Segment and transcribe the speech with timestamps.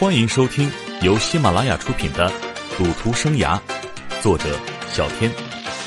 [0.00, 0.70] 欢迎收听
[1.02, 2.30] 由喜马拉雅出品的
[2.78, 3.60] 《赌徒生涯》，
[4.22, 4.56] 作者
[4.92, 5.28] 小天，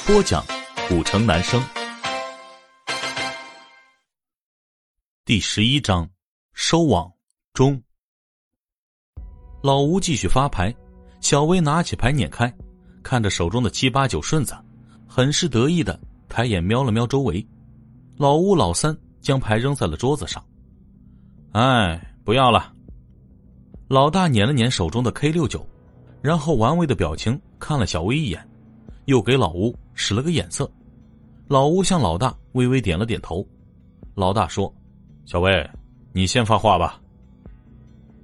[0.06, 0.44] 播讲
[0.90, 1.64] 古城男生。
[5.24, 6.10] 第十一章，
[6.54, 7.10] 收网
[7.54, 7.82] 中。
[9.64, 10.76] 老吴继续发牌，
[11.22, 12.54] 小薇拿起牌碾开，
[13.02, 14.54] 看着手中的七八九顺子，
[15.08, 15.98] 很是得意的
[16.28, 17.48] 抬眼瞄了瞄周围。
[18.18, 20.46] 老吴老三将牌扔在了桌子上，
[21.54, 22.74] 哎，不要了。
[23.92, 25.68] 老大捻了捻手中的 K 六九，
[26.22, 28.42] 然后玩味的表情看了小薇一眼，
[29.04, 30.72] 又给老吴使了个眼色。
[31.50, 33.46] 老吴向老大微微点了点头。
[34.16, 34.74] 老大说
[35.28, 35.70] ：“小薇，
[36.14, 37.02] 你先发话吧。”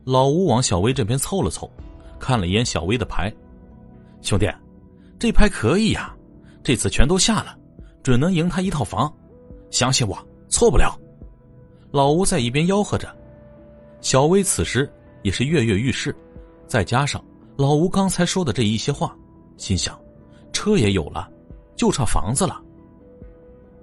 [0.08, 1.70] 老吴往小薇这边凑了凑，
[2.18, 3.30] 看了一眼小薇的牌
[4.24, 4.50] ：“兄弟，
[5.20, 6.16] 这牌可以呀，
[6.64, 7.60] 这次全都下了，
[8.02, 9.14] 准能赢他一套房，
[9.70, 10.98] 相信我，错不了。”
[11.92, 13.14] 老吴在一边吆喝着。
[14.00, 14.90] 小薇此时。
[15.24, 16.16] 也是跃跃欲试，
[16.68, 17.24] 再加上
[17.58, 19.16] 老吴刚才说的这一些话，
[19.58, 20.00] 心想，
[20.54, 21.30] 车也有了，
[21.76, 22.62] 就差房子了。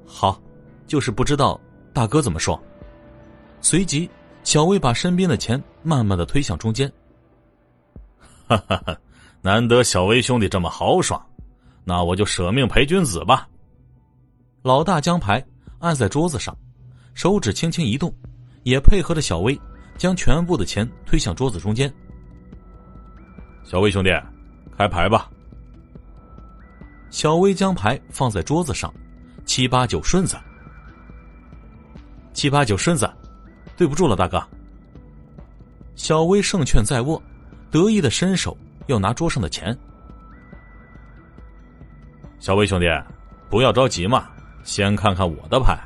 [0.06, 0.40] 好，
[0.86, 1.60] 就是不知道
[1.92, 2.60] 大哥怎么说。
[3.60, 4.08] 随即，
[4.42, 6.90] 小薇把身边的钱慢慢的推向中间。
[8.46, 8.96] 哈哈哈，
[9.40, 11.20] 难得小薇兄弟这么豪爽，
[11.82, 13.48] 那我就舍命陪君子吧。
[14.62, 15.44] 老大将牌
[15.78, 16.56] 按在桌子上，
[17.14, 18.14] 手指轻轻一动，
[18.62, 19.58] 也配合着小薇。
[19.96, 21.92] 将全部的钱推向桌子中间。
[23.62, 24.10] 小魏兄弟，
[24.76, 25.30] 开牌吧。
[27.10, 28.92] 小薇将牌放在桌子上，
[29.44, 30.36] 七八九顺子，
[32.32, 33.10] 七八九顺子，
[33.76, 34.42] 对不住了，大哥。
[35.94, 37.22] 小薇胜券在握，
[37.70, 38.56] 得意的伸手
[38.88, 39.76] 要拿桌上的钱。
[42.40, 42.86] 小薇兄弟，
[43.48, 44.28] 不要着急嘛，
[44.64, 45.78] 先看看我的牌。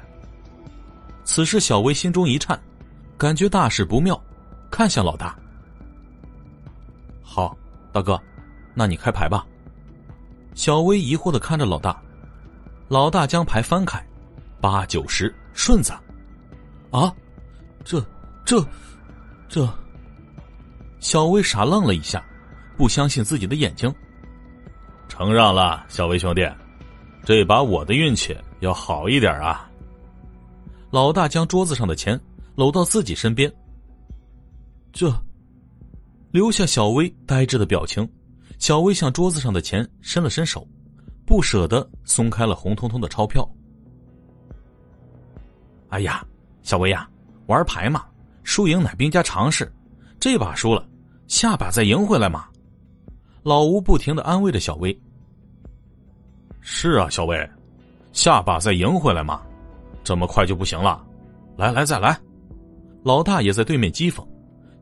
[1.25, 2.59] 此时，小薇心中一颤。
[3.19, 4.19] 感觉大事不妙，
[4.71, 5.37] 看向老大。
[7.21, 7.59] 好，
[7.93, 8.19] 大哥，
[8.75, 9.45] 那你开牌吧。
[10.55, 12.01] 小薇疑惑的看着老大，
[12.87, 14.01] 老大将牌翻开，
[14.61, 15.93] 八九十顺子。
[16.93, 17.13] 啊，
[17.85, 18.01] 这
[18.45, 18.65] 这
[19.49, 19.69] 这！
[21.01, 22.25] 小薇傻愣了一下，
[22.77, 23.93] 不相信自己的眼睛。
[25.09, 26.49] 承让了，小薇兄弟，
[27.25, 29.69] 这把我的运气要好一点啊。
[30.91, 32.19] 老大将桌子上的钱。
[32.59, 33.49] 搂到自己身边，
[34.93, 35.15] 这
[36.33, 38.07] 留下小薇呆滞的表情。
[38.59, 40.67] 小薇向桌子上的钱伸了伸手，
[41.25, 43.49] 不舍得松开了红彤彤的钞票。
[45.91, 46.27] 哎呀，
[46.63, 47.09] 小薇呀，
[47.47, 48.05] 玩牌嘛，
[48.43, 49.73] 输赢乃兵家常事。
[50.19, 50.85] 这把输了，
[51.29, 52.49] 下把再赢回来嘛。
[53.45, 55.01] 老吴不停的安慰着小薇。
[56.61, 57.49] 是啊，小薇，
[58.13, 59.43] 下把再赢回来嘛，
[60.03, 61.07] 这么快就不行了。
[61.57, 62.21] 来来，再来。
[63.09, 64.23] 老大也在对面讥讽，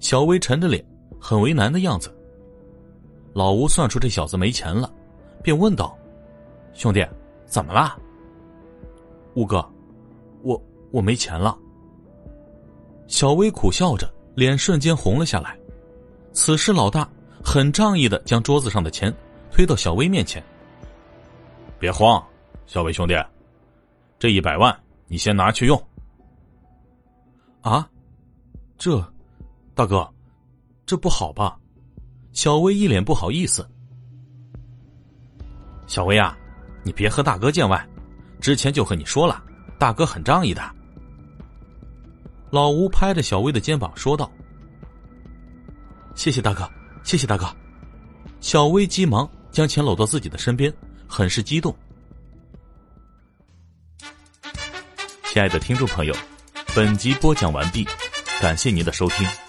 [0.01, 0.85] 小薇沉着脸，
[1.21, 2.13] 很为难的样子。
[3.33, 4.93] 老吴算出这小子没钱了，
[5.45, 5.97] 便问道
[6.75, 7.07] ：“兄弟，
[7.45, 7.97] 怎么了？”
[9.37, 9.65] 吴哥，
[10.43, 10.61] 我
[10.91, 11.57] 我没钱了。
[13.07, 15.57] 小薇苦笑着，脸瞬间红了下来。
[16.33, 17.09] 此时，老大
[17.45, 19.15] 很仗义的将桌子上的钱
[19.53, 20.43] 推到小薇面前
[21.79, 22.21] ：“别慌，
[22.67, 23.15] 小薇兄弟，
[24.19, 24.77] 这一百万
[25.07, 25.81] 你先拿去用。”
[27.63, 27.89] 啊？
[28.79, 29.01] 这，
[29.75, 30.09] 大哥，
[30.85, 31.59] 这不好吧？
[32.33, 33.67] 小薇一脸不好意思。
[35.87, 36.37] 小薇啊，
[36.83, 37.89] 你别和大哥见外，
[38.41, 39.43] 之前就和你说了，
[39.79, 40.63] 大哥很仗义的。
[42.51, 44.31] 老吴拍着小薇的肩膀说道
[46.15, 46.71] ：“谢谢大哥，
[47.03, 47.47] 谢谢大哥。”
[48.41, 50.73] 小薇急忙将钱搂到自己的身边，
[51.09, 51.75] 很是激动。
[55.25, 56.15] 亲爱的听众朋友，
[56.75, 57.87] 本集播讲完毕。
[58.41, 59.46] 感谢您的收听。